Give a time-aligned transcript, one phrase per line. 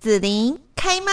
[0.00, 1.12] 紫琳开麦。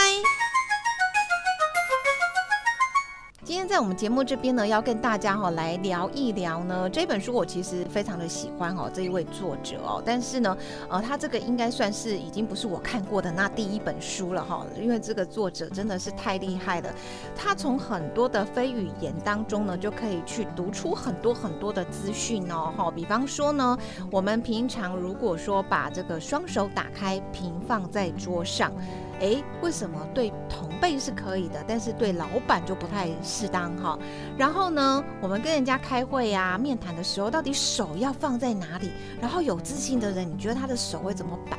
[3.47, 10.57] 今天在我们节目这边呢，要跟大家哈来聊一聊呢这本书，我其实非常的喜欢哦这一位作者哦，但是呢，
[10.89, 16.93] 呃，他这个应该算是已经不是我看过的那第一本书了哈，因为这个作者真的是太厉害了，
[17.38, 23.77] 他从很多的非语言当中呢，就可以去读出很多很多的资讯哦哈，比方说呢，
[24.11, 28.73] 我们平常如果说把这个双手打开平放在桌上。
[29.20, 33.98] 哎，为什么对同辈是可以的，但是对老板就不太适当哈？
[34.38, 38.92] 然后呢，我们跟人家开会呀、面谈的时候，到底手要放在哪里？
[39.20, 41.58] 然后有自信的人，你觉得他的手会怎么摆？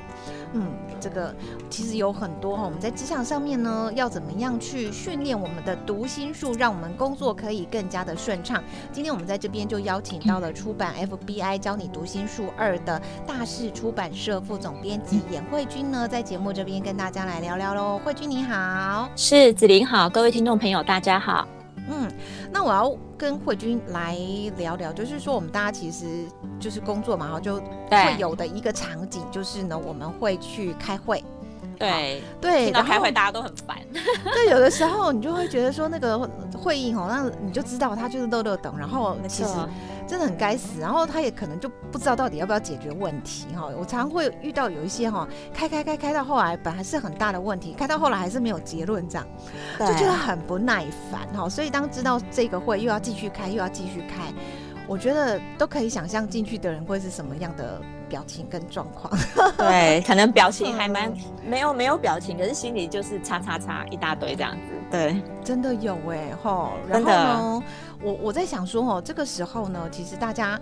[0.55, 0.67] 嗯，
[0.99, 1.35] 这个
[1.69, 2.63] 其实有很多哈。
[2.65, 8.63] 我们在职场上面呢，要怎么样去训练我们的读心术，让我们工作可以更加的顺畅？
[8.91, 17.99] 今天我们在这边就邀请到了出版 FBI 教你读心术二的大势出版社副总编辑严慧君呢，在节目这边跟大家来聊聊聊喽。
[18.05, 21.49] 慧君你好，是子玲好，各位听众朋友大家好。
[21.89, 22.07] 嗯，
[22.53, 24.15] 那我要跟慧君来
[24.59, 26.27] 聊聊，就是说我们大家其实
[26.61, 31.25] 就是工作嘛，哈，就会有的一个场景，就是呢，我们会去开会。
[31.79, 33.79] 对对，然后开会大家都很烦。
[33.95, 36.19] 对，有的时候你就会觉得说那个
[36.59, 39.51] 会议哦，那你就知道他就是乐乐等，然后其实
[40.07, 43.69] 真的很该死，然后他也可能就不知道到底要不要解决问题哈。
[43.79, 49.27] 我常常会遇到有一些哈，开开开开到后来本来是很大的问题，开到后来还是没有结论这样，
[49.79, 51.49] 就觉得很不耐烦哈。
[51.49, 54.33] 所以当知道这个会又要继续开又要继续开，
[54.89, 57.81] 我觉得都可以想象进去的人会是什么样的。
[58.09, 59.13] 表情跟状况，
[59.59, 61.13] 对，可能表情还蛮
[61.45, 67.63] 没有没有表情，可是心里就是叉叉叉一大堆这样子，对，真的有哎吼，然后呢，
[68.03, 70.59] 我我在想说哦，这个时候呢，其实大家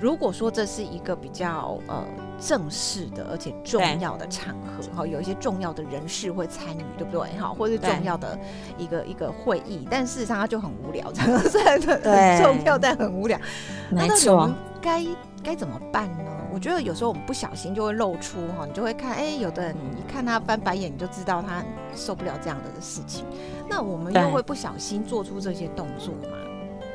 [0.00, 2.04] 如果说这是一个比较呃
[2.40, 8.38] 正式的而且重要的场合哈，有一些重要的人士会参与，对不对哈，或是重要的
[8.76, 13.38] 一个一个会议，但事实上它就很无聊，这样虽然很重要但很无聊，
[13.90, 14.50] 没错，
[14.80, 15.04] 该。
[15.40, 16.24] 该怎么办呢？
[16.52, 23.24] 我觉得有时候我们不小心就会露出哈，你就会看，哎，有的人一看他翻白眼，你就知道他受不了这样的事情。
[23.68, 26.36] 那我们又会不小心做出这些动作吗？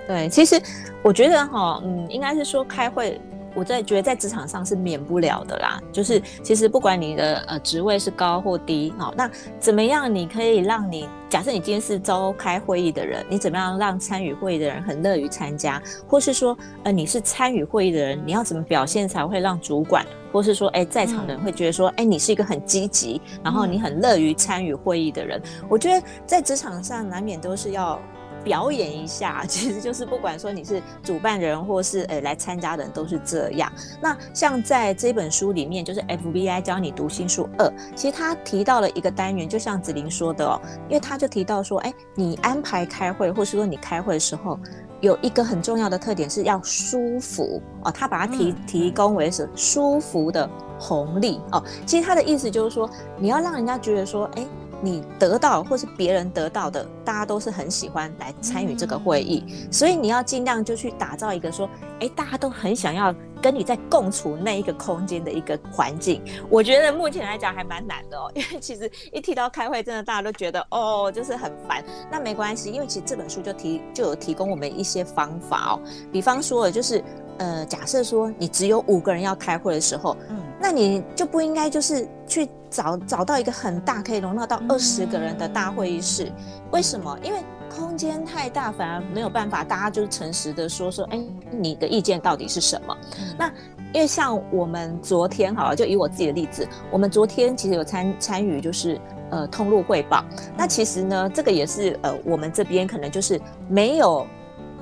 [0.08, 0.62] 对，其实
[1.02, 3.19] 我觉得哈，嗯，应该是说开会。
[3.56, 25.40] 我在觉得在职场上是免不了的啦，就是其实不管你的呃职位是高或低，好，那怎么样你可以让你假设你今天是召开会议的人，你怎么样让参与会议的人很乐于参加，或是说呃你是参与会议的人，你要怎么表现才会让主管或是说哎在场的人会觉得说哎你是一个很积极，然后你很乐于参与会议的人？
[25.70, 28.00] 我觉得在职场上难免都是要。
[28.43, 33.71] 表演一下， 其实就是不管说你是主办人或是诶来参加的人都是这样。
[34.01, 44.59] 那像在这本书里面，就是 FBI 教你读心术二，其实他提到了一个单元，就像子琳说的哦，因为他就提到说，哎，你安排开会，或是说你开会的时候，
[45.01, 50.49] 有一个很重要的特点是要舒服哦，他把它提提供为是舒服的
[50.79, 51.63] 红利哦。
[51.85, 54.45] 其实他的意思就是说，你要让人家觉得说，哎。
[54.83, 61.69] 你得到或是别人得到的，大家都是很喜欢来参与这个会议，所以你要尽量就去打造一个说，
[62.01, 66.22] 哎，大家都很想要跟你在共处那一个空间的一个环境。
[66.49, 71.81] 我觉得目前来讲还蛮难的哦， 因为其实一提到开会，真的大家都觉得哦，就是很烦。
[72.11, 75.79] 那没关系，因为其实这本书就提就有提供我们一些方法哦，
[76.11, 77.01] 比方说就是。
[77.38, 86.31] 呃，假设说你只有五个人要开会的时候，嗯，那你就不应该就是去找找到一个很大可以容纳到二十个人的大会议室。
[86.72, 87.17] 为什么？
[87.23, 87.39] 因为
[87.75, 91.19] 空间太大，反而没有办法，大家就诚实的说说，哎，
[91.51, 92.95] 你的意见到底是什么？
[93.38, 93.51] 那
[93.93, 98.99] 因为像我们昨天，好了，就以我自己的例子，我们昨天其实有参参与，就是
[99.31, 100.23] 呃通路汇报。
[100.55, 104.25] 那其实呢，这个也是呃我们这边可能就是没有。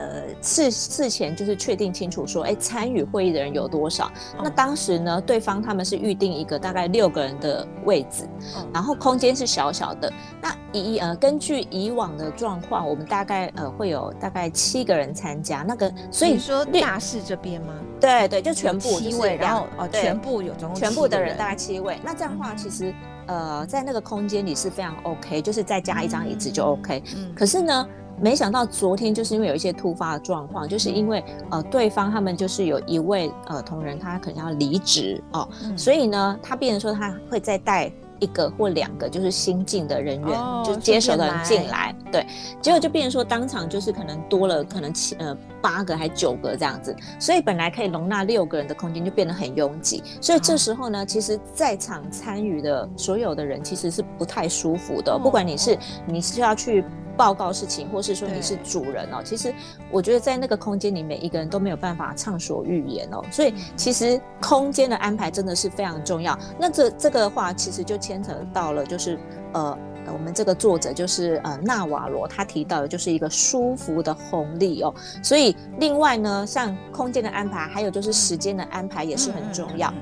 [0.01, 4.12] 呃，事事前就是确定清楚说，哎，参与会议的人有多少？
[4.41, 8.28] 那当时呢，对方他们是预定一个大概六个人的位置，
[8.73, 10.11] 然后空间是小小的。
[10.41, 15.64] 那以呃，根据以往的状况，我们大概呃会有大概七个人参加。
[15.67, 17.76] 那个，所以说大事这边吗？
[17.99, 21.99] 对对，就全部七位，然后哦，全部有全部的人大概七位。
[22.03, 22.91] 那这样的话，其实
[23.28, 27.03] 呃，在那个空间里是非常 OK，就是再加一张椅子就 OK。
[27.16, 27.87] 嗯，可是呢。
[28.19, 41.96] 没想到昨天就是因为有一些突发的状况，就是因为呃对方他们就是有一位呃同仁他可能要离职哦，所以呢他变成说他会再带一个或两个就是新进的人员，就接手的人进来。
[42.11, 42.28] 对，
[42.61, 55.75] 结果就变成说当场就是可能多了可能七呃八个还九个这样子，所以本来可以容纳六个人的空间就变得很拥挤，所以这时候呢，其实在场参与的所有的人其实是不太舒服的，不管你是
[56.05, 56.85] 你是要去。
[57.17, 59.53] 报告事情，或是说你是主人哦，其实
[59.91, 66.37] 我觉得在那个空间里，每一个人都没有办法畅所欲言哦，所以其实空间的安排真的是非常重要。
[66.59, 69.19] 那这这个话其实就牵扯到了，就是
[69.53, 69.78] 呃，
[70.11, 74.93] 我们这个作者就是呃纳瓦罗他提到的就是一个舒服的红利哦。
[75.22, 79.93] 所以另外呢，像空间的安排，还有就是时间的安排也是很重要。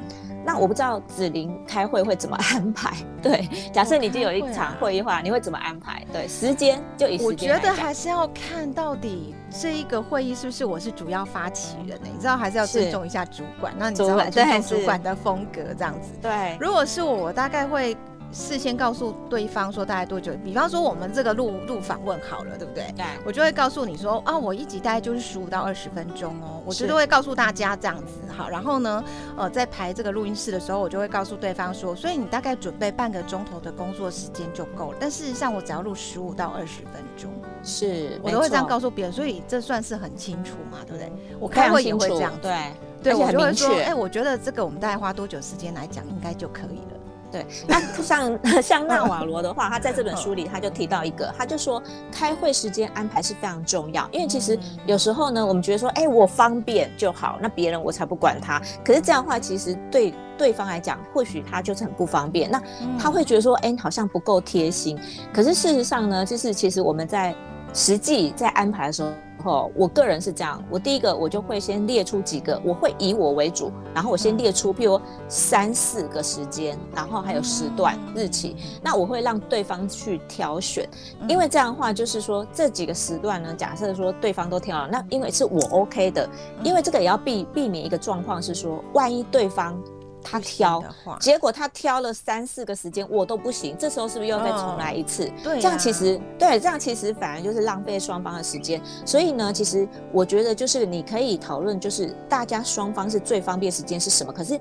[0.49, 2.91] 那我不知道子琳开会会怎么安排？
[3.21, 6.03] 对，假设你就有一场会议的话，你会怎么安排？
[6.11, 12.07] 对，时间就以我觉得还是要看到底这一个会议是不是我是主要发起人呢？
[12.11, 16.09] 你知道还是要尊重一下主管，那你知道尊重主管的风格这样子。
[16.19, 17.95] 对，如果是我，我大概会。
[18.31, 22.91] 事先告诉对方说大概多久，比方说我们这个录录访问好了，对不对？
[22.95, 28.47] 对，我就会告诉你说啊，我一集大概就是十五到二十分钟哦，我觉得会告诉大家这样子好。
[28.49, 29.03] 然后呢，
[29.35, 34.97] 呃，在排这个录音室的时候，我就会告诉对方说，所以你大概准备半个钟头的工作时间就够了。
[34.99, 37.31] 但事实上，我只要录十五到二十分钟，
[37.63, 41.11] 是我都会这样告诉别人，所以这算是很清楚嘛，对不对？
[41.39, 46.98] 我开会也会这样，对，对我就会说，哎，我觉得这个我们大概花多久时间来讲，应该就可以了。
[47.31, 51.81] 对，那像 像纳瓦罗的话，他在这本书里他就提到一个，他就说
[52.11, 58.61] 开会时间安排是非常重要，因为其实有时候呢，我们觉得说，哎，我方便就好，那别人我才不管他。
[58.83, 62.61] 可是这样的话，其实对对方来讲，或许他就是很不方便，那
[62.97, 64.99] 他会觉得说，哎，好像不够贴心。
[65.31, 67.35] 可是事实上呢，就是其实我们在
[67.73, 69.09] 实际在安排的时候。
[69.45, 80.87] 哦，我个人是这样，我第一个我就会先列出几个，我会以我为主，然后我先列出，譬如三四个时间，然后还有时段、日期，那我会让对方去挑选，
[81.27, 86.29] 因为这样的话就是说这几个时段呢，假设说对方都挑了，那因为是我 OK 的，
[86.63, 89.81] 因为这个也要避避免一个状况是说，万一对方。
[90.23, 90.83] 他挑，
[91.19, 93.75] 结果他挑了三四个时间，我都不行。
[93.77, 95.31] 这时候是不是又再重来一次？
[95.43, 98.81] 对，这样其实对，这样其实反而就是浪费双方的时间。
[99.05, 104.31] 所以呢，其实我觉得就是你可以讨论，就是大家双方是最方便时间是什么。
[104.31, 104.59] 可是，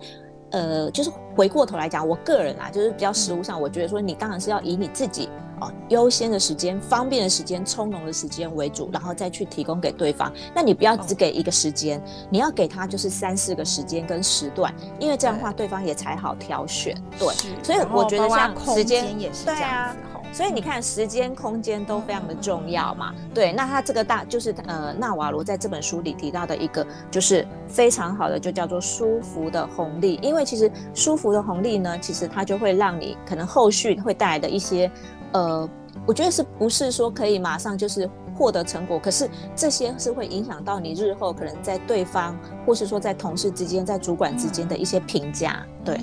[0.50, 5.28] 呃，就是回过头来讲，我个人啊，就是比较实务上，我觉得说你当然是要以你自己。
[5.60, 10.32] 哦，优先的时间、方便的时间、从容的时间为主，然后再去提供给对方。
[10.54, 12.00] 那你不要只给一个时间，
[12.30, 16.96] 你要给他就是三四个时间跟时段，因为这样的话对方也才好挑选。
[17.18, 17.34] 对，
[17.64, 19.98] 所以我觉得像时间也是这样子。
[20.32, 23.12] 所以你看，时间、空间都非常的重要嘛。
[23.34, 30.18] 对，那他这个大就是呃，纳瓦罗在这本书里提到的一个就是非常好的，就叫做舒服的红利。
[30.22, 34.90] 因为其实舒服的红利呢，其实它就会让你可能后续会带来的一些。
[35.32, 35.68] 呃，
[36.06, 38.98] 我觉得是不是说可以马上就是获得成果？
[38.98, 45.98] 可是这些是会影响到你日后可能在对方，或是说在同事之间、在主管之间的一些评价，对。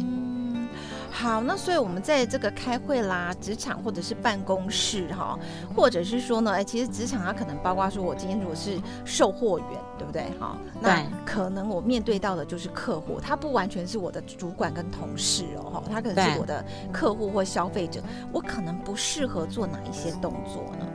[1.17, 5.39] 好，那所以我们在这个开会啦，职场或者是办公室哈，
[5.73, 9.67] 或者是说呢，哎，其实职场它可能包括说，我今天如果是售货员，
[9.97, 10.23] 对不对？
[10.37, 18.01] 哈，那可能我面对到的就是客户，他不完全是我的主管跟同事哦，哈，他可能是我的客户或消费者，
[18.33, 20.85] 我可能不适合做哪一些动作呢？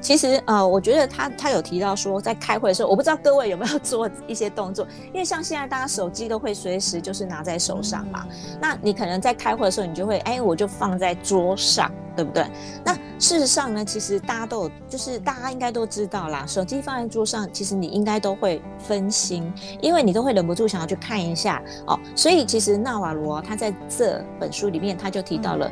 [0.00, 8.26] 其实呃，我觉得他他有提到说，在开会的时候，我不知道各位有没有做一些动作，因为像现在大家手机都会随时就是拿在手上嘛。
[8.60, 12.46] 那你可能在开会的时候，你就会哎，我就放在桌上，对不对？
[12.82, 22.00] 那事实上呢，其实大家都有，就是大家应该都知道啦，手机放在桌上，其实你应该都会分心，因为你都会忍不住想要去看一下哦。
[22.16, 25.70] 所以其实纳瓦罗他在这本书里面他就提到了。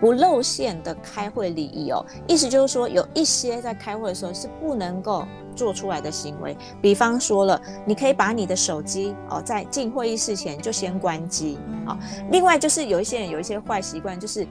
[0.00, 11.98] 不露馅的开会礼仪哦，意思就是说，有一些在开会的时候是不能够做出来的行为，比方说了，你可以把你的手机哦，在进会议室前就先关机啊。
[12.30, 14.46] 另外就是有一些人有一些坏习惯，就是。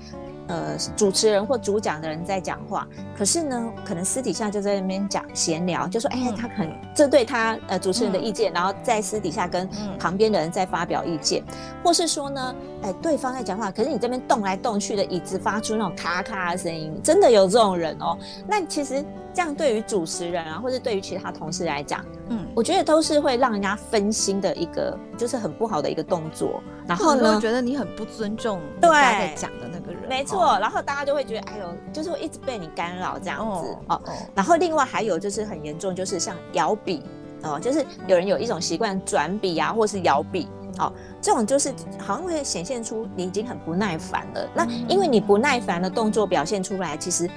[0.50, 11.44] 呃，主持人或主讲的人在讲话，可是呢，可能私底下就在那边讲闲聊，就说，哎，他可能这对他呃主持人的意见，然后在私底下跟旁边的人在发表意见，
[11.84, 18.18] 或是说呢，哎，对方在讲话，可是你这边动来动去的椅子发出那种咔咔的声音，真的有这种人哦。
[18.48, 26.60] 那其实这样对于主持人啊，或者对于其他同事来讲，嗯，我觉得都是会让人家分心的一个，就是很不好的一个动作。
[26.88, 28.89] 然后呢，觉得你很不尊重对。
[28.89, 30.58] 在讲的那个人，没错。
[30.60, 34.01] 然后大家就会觉得，哎呦，就是会一直被你干扰这样子哦。
[34.36, 37.04] 然后另外还有就是很严重，就是像摇笔
[37.44, 40.50] 哦，就是有人有一种习惯转笔啊，或是摇笔
[40.80, 44.50] 哦，这种就是好像会显现出你已经很不耐烦了。
[44.54, 47.30] 那因为你不耐烦的动作表现出来，其实。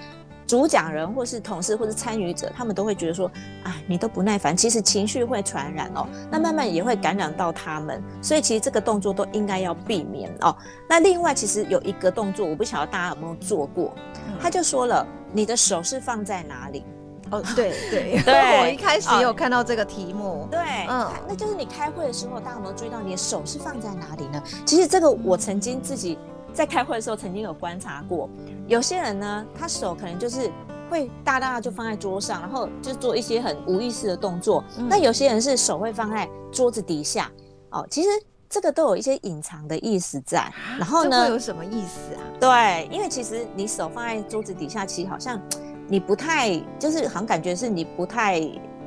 [0.46, 3.30] 主讲人或是同事或是参与者，他们都会觉得说，
[3.62, 10.54] 啊，你都不耐烦，其实情绪会传染哦，那慢慢也会感染到他们，所以其实这个动作都应该要避免哦。
[10.88, 13.94] 那另外，其实有一个动作，我不晓得大家有没有做过，
[14.40, 16.84] 他就说了，你的手是放在哪里？
[17.30, 24.42] 哦，对对对， 我一开始有看到这个题目，对，嗯，那就是你开会的时候，大家有没有注意到你的手是放在哪里呢？
[24.66, 26.18] 其实这个我曾经自己。
[26.52, 28.28] 在开会的时候，曾经有观察过，
[28.66, 30.50] 有些人呢，他手可能就是
[30.90, 34.62] 会大大的就放在桌上，然后就做一些很无意识的动作。
[34.88, 37.30] 那有些人是手会放在桌子底下，
[37.70, 38.08] 哦，其实
[38.48, 40.52] 这个都有一些隐藏的意思在。
[40.78, 42.20] 然后呢，有什么意思啊？
[42.38, 45.40] 对，因为其实你手放在桌子底下，其实好像
[45.88, 48.40] 你不太，就是好像感觉是你不太，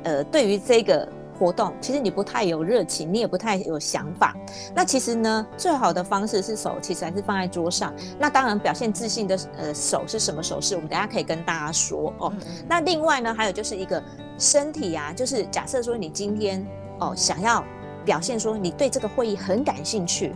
[0.04, 1.08] 呃，对于这个。
[1.38, 4.34] 活动其实你不太有热情，你也不太有想法。
[4.74, 7.92] 那其实呢，最好的方式是手其实还是放在桌上。
[8.18, 10.74] 那当然，表现自信的呃手是什么手势？
[10.74, 12.32] 我们等下可以跟大家说哦。
[12.68, 14.02] 那另外呢，还有就是一个
[14.38, 16.66] 身体啊，就是假设说你今天
[16.98, 17.64] 哦想要
[18.04, 20.34] 表现说你对这个会议很感兴趣，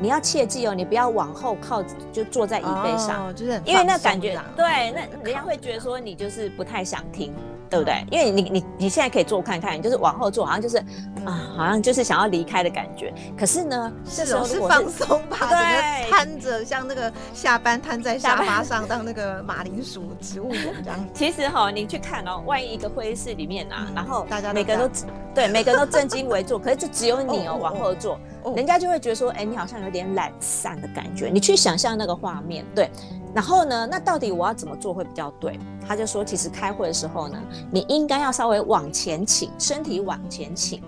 [0.00, 7.32] 你要切记哦，你不要往后靠，就坐在椅背上，哦就是因为那感觉对，那人家会觉得说你就是不太想听。
[7.68, 8.04] 对不对？
[8.10, 10.78] 因为你你你现在可以坐看看，就是往后坐，好像就是
[11.24, 13.12] 啊，好像就是想要离开的感觉。
[13.38, 20.98] 可是呢，这时候是放松吧， 对，瘫着，像那个下班瘫在沙发上当那个马铃薯植物人这样。
[21.12, 24.90] 其实哈，你去看哦，万一一个会议室里面啊，然后大家每个人都
[25.34, 28.18] 对每个人都正襟危坐，可是就只有你哦往后坐，
[28.56, 31.28] 人家就会觉得说，哎，你好像有点懒散的感觉。
[31.28, 32.90] 你去想象那个画面，对。
[33.34, 33.86] 然后呢？
[33.88, 35.60] 那到底我要怎么做会比较对？
[35.88, 40.82] 他就说，其实开会的时候呢，你应该要稍微往前倾，身体往前倾，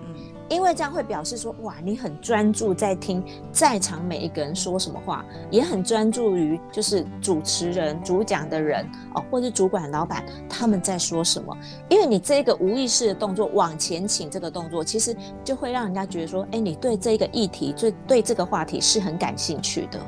[0.47, 11.57] 因为这样会表示说，哇，你很专注在听在场每一个人说什么话，也很专注于就是主持人、主讲的人哦，或是主管、老板他们在说什么。
[11.89, 19.99] 因为你这个无意识的动作往前倾这个动作，其实就会让人家觉得说，哎，你对这个议题、对对这个话题是很感兴趣的。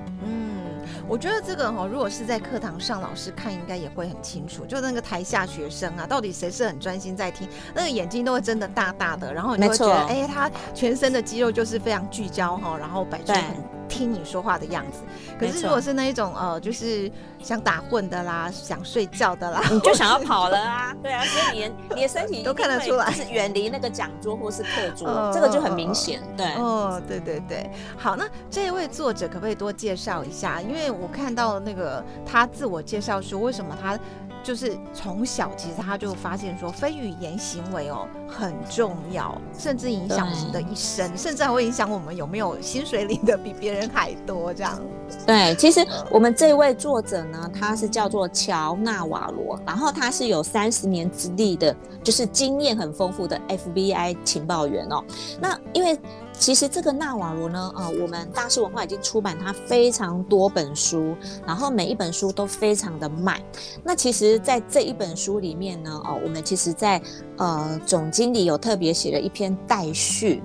[1.08, 4.66] 我觉得这个哈，如果是在课堂上，老师看应该也会很清楚。
[4.66, 13.73] 就那个台下学生啊，到底谁是很专心在听，那个眼睛都会睁得大大的，然后你会觉得，哎，他全身的肌肉就是非常聚焦哈，然后摆出很。
[13.88, 15.00] 听你说话的样子，
[15.40, 17.12] 可是如果是那一种呃，就是
[17.42, 30.62] 想打混的啦，想睡觉的啦，你 就想要跑了啊， 对啊，所以你你的身体都看得出来，是远离那个讲桌或是课桌，这个就很明显，对，哦，对对对，好，那这一位作者可不可以多介绍一下？
[30.62, 33.98] 因为我看到那个他自我介绍说，为什么他。
[34.44, 44.80] 就是从小，其实他就发现说，非语言行为哦很重要，甚至影响我们的一生，甚至还会影响我们有没有薪水领的比别人还多这样。
[45.26, 55.04] 对，其实我们这位作者呢，他是叫做乔纳瓦罗，然后他是有三十年资历的，就是经验很丰富的 FBI 情报员哦。
[55.40, 55.98] 那因为。
[56.38, 63.42] 其实这个纳瓦罗呢，呃，我们大师文化已经出版他非常多本书，然后每一本书都非常的卖。
[63.84, 67.02] 那其实，在这一本书里面呢，哦，我们其实，在
[67.38, 70.44] 呃总经理有特别写了一篇代序，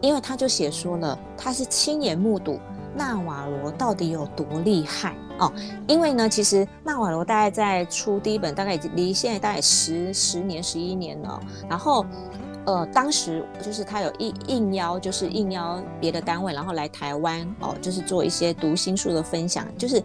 [0.00, 2.58] 因为他就写说了，他是亲眼目睹
[2.96, 5.52] 纳瓦罗到底有多厉害哦。
[5.86, 12.04] 因为呢，其实纳瓦罗大概在出第一本，大概已经离现在大概十十年、十一年了，然后。
[12.66, 20.02] 呃，当时就是他有应应邀，就是应邀别的单位，然后来台湾哦，就是做一些读心术的分享，就是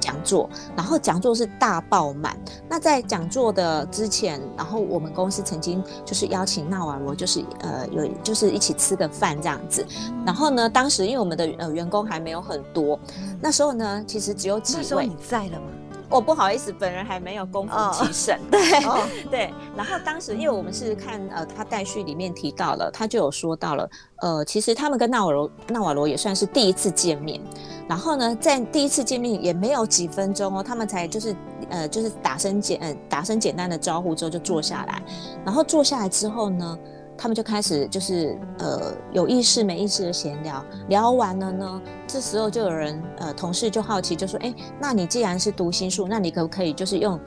[0.00, 2.36] 讲座，然后讲座是大爆满。
[2.68, 9.86] 那在讲座的之前，然后我们公司曾经就是邀请纳瓦罗，就是呃有就是一起吃个饭这样子。
[10.24, 12.98] 然后呢，当时因为我们的呃员工还没有很多，
[13.40, 15.06] 那时候呢，其实只有几位。
[15.06, 15.66] 你在了吗？
[16.10, 18.38] 我不好意思，本人还没有功夫其胜。
[18.50, 18.60] 对
[19.30, 27.40] 对，然后当时因为我们是看呃，他待续里面提到了，他就有说到了，呃，其实他们跟纳瓦罗纳瓦罗也算是第一次见面。
[27.88, 31.34] 然后呢，在第一次见面也没有几分钟哦，他们才就是
[31.68, 35.02] 呃，就是打声简呃打声简单的招呼之后就坐下来。
[35.44, 36.78] 然后坐下来之后呢？
[37.18, 47.18] 他们就开始就是呃有意识没意识的闲聊，聊完了呢，这时候就有人呃同事就好奇就说，哎，那你既然是读心术，那你可不可以就是用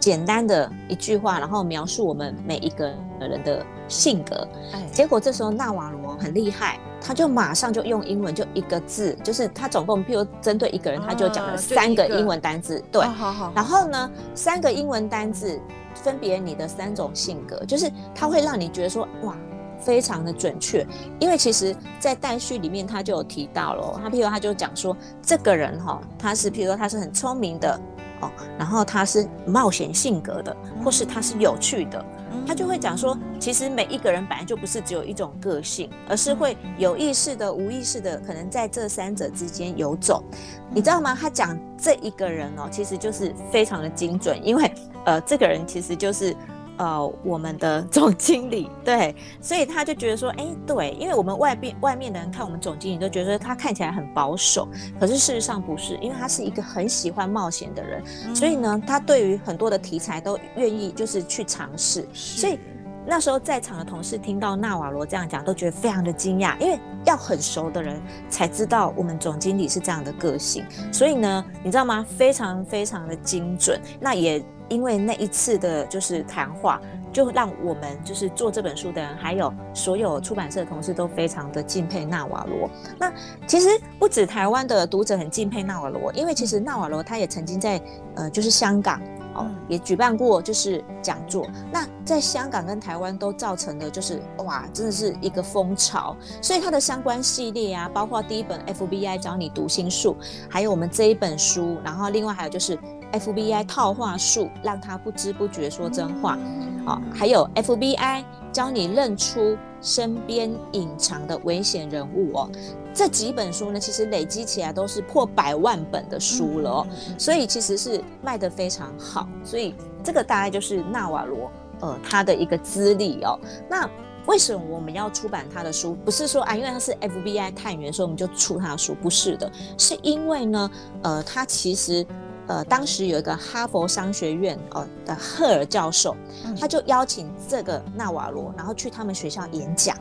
[0.00, 4.46] 简单的一句话，然后描述我们每一个人的性格？
[4.72, 15.60] 哎，结果这时候纳瓦罗很厉害，他就马上就用英文就一个字，就是他总共譬如针对一个人，他就讲了三个英文单字，对，好好，然后呢，三个英文单字。
[16.02, 19.36] 分别你的三种性格，就是它会让你觉得说哇，
[19.80, 20.86] 非常的准确。
[21.18, 27.80] 因为其实，在待续里面他就有提到了，他譬如他就讲说，这个人哈，他是譬如说他是很聪明的，
[28.20, 32.04] 哦，然后他是冒险性格的，或是他是有趣的，
[32.46, 40.22] 他就会讲说，其实每一个人本来就不是只有一种个性，而是会有意识的、无意识的，可能在这三者之间游走。
[40.70, 41.16] 你知道吗？
[41.18, 44.72] 他讲这一个人哦，其实就是非常的精准，因为
[45.06, 46.36] 呃，这个人其实就是。
[46.78, 54.68] 呃，我们的总经理对，所以他就觉得说，哎，对，因为我们外边外面的人看我们总经理都觉得他看起来很保守，
[55.00, 62.06] 可是事实上不是，因为他是一个很喜欢冒险的人，所以呢，他对于很多的题材都愿意就是去尝试。
[62.12, 62.58] 所以
[63.06, 70.64] 那时候在场的同事听到纳瓦罗这样讲，都觉得非常的惊讶，因为要很熟的人才知道我们总经理是这样的个性。
[70.92, 72.04] 所以呢，你知道吗？
[72.16, 74.44] 非常非常的精准，那也。
[74.68, 76.82] 因为那一次的就是谈话，
[77.12, 82.68] 就让我们就是做这本书的人，还有所有出版社的同事都非常的敬佩纳瓦罗。
[82.98, 83.12] 那
[83.46, 87.80] 其实不止台湾的读者很敬佩纳瓦罗，因为其实纳瓦罗他也曾经在
[88.16, 89.00] 呃就是香港
[89.36, 91.46] 哦也举办过就是讲座。
[91.72, 100.16] 那在香港跟台湾都造成的就是哇真的是一个风潮，所以它的相关系列啊，包括第一本 FBI 教你读心术，
[100.48, 102.78] 还有我们这一本书，然后另外还有就是。
[103.12, 106.36] FBI 套话术，让他不知不觉说真话，
[106.84, 112.50] 啊，还有 FBI 教你认出身边隐藏的危险人物哦。
[112.96, 116.86] 这几本书呢，其实累积起来都是破百万本的书了哦，
[117.18, 119.28] 所以其实是卖得非常好。
[119.44, 121.50] 所以这个大概就是纳瓦罗
[121.80, 123.38] 呃他的一个资历哦。
[123.68, 123.86] 那
[124.26, 125.94] 为什么我们要出版他的书？
[126.04, 130.70] 不是说啊，因为他是 FBI 探员，所以我们就出他的书，不是的，是因为呢，
[131.02, 132.06] 呃，他其实。
[132.48, 136.14] 呃，当时有一个哈佛商学院哦的赫尔教授，
[136.56, 139.96] 他就邀请这个纳瓦罗，然后去他们学校演讲。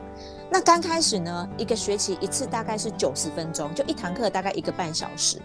[0.50, 5.42] 那刚开始呢，一个学期一次大概是九十分钟，就一堂课大概一个半小时。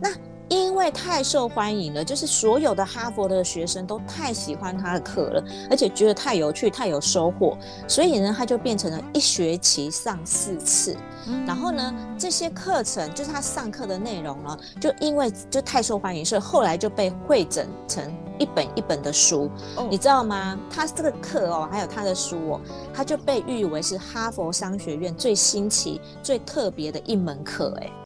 [0.00, 0.10] 那
[0.48, 7.56] 因为太受欢迎了，就是所有的哈佛的学生都太喜欢他的课了，而且觉得太有趣、太有收获，
[7.88, 10.96] 所以呢，他就变成了一学期上四次。
[11.44, 19.50] 然后呢，这些课程就是他上课的内容呢，就因为就太受欢迎，所以后来就被汇整成一本一本的书。
[19.90, 20.56] 你知道吗？
[20.70, 22.60] 他这个课哦，还有他的书哦，
[22.94, 27.76] 他就被誉为是哈佛商学院最新奇、最特别的一门课。
[27.80, 28.05] 哎。